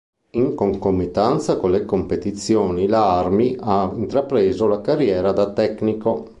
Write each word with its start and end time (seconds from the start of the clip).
In 0.31 0.55
concomitanza 0.55 1.57
con 1.57 1.69
le 1.69 1.85
competizioni 1.85 2.87
la 2.87 3.19
Armi 3.19 3.55
ha 3.59 3.87
intrapreso 3.93 4.65
la 4.65 4.81
carriera 4.81 5.31
da 5.31 5.51
Tecnico. 5.53 6.25